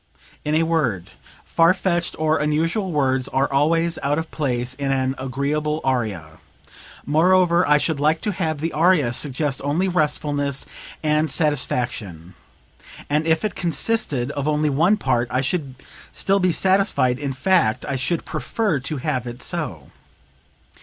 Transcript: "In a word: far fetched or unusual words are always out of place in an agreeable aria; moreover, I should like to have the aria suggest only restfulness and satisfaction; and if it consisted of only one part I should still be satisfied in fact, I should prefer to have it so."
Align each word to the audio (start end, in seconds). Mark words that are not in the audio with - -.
"In 0.43 0.55
a 0.55 0.63
word: 0.63 1.11
far 1.45 1.75
fetched 1.75 2.15
or 2.17 2.39
unusual 2.39 2.91
words 2.91 3.27
are 3.27 3.47
always 3.53 3.99
out 4.01 4.17
of 4.17 4.31
place 4.31 4.73
in 4.73 4.91
an 4.91 5.13
agreeable 5.19 5.79
aria; 5.83 6.39
moreover, 7.05 7.67
I 7.67 7.77
should 7.77 7.99
like 7.99 8.19
to 8.21 8.31
have 8.31 8.57
the 8.61 8.73
aria 8.73 9.13
suggest 9.13 9.61
only 9.63 9.87
restfulness 9.87 10.65
and 11.03 11.29
satisfaction; 11.29 12.33
and 13.11 13.27
if 13.27 13.45
it 13.45 13.53
consisted 13.53 14.31
of 14.31 14.47
only 14.47 14.71
one 14.71 14.97
part 14.97 15.27
I 15.29 15.41
should 15.41 15.75
still 16.11 16.39
be 16.39 16.51
satisfied 16.51 17.19
in 17.19 17.31
fact, 17.31 17.85
I 17.85 17.95
should 17.95 18.25
prefer 18.25 18.79
to 18.79 18.97
have 18.97 19.27
it 19.27 19.43
so." 19.43 19.91